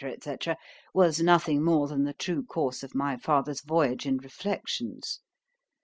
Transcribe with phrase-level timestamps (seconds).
[0.25, 0.51] &c.
[0.95, 5.19] was nothing more than the true course of my father's voyage and reflections.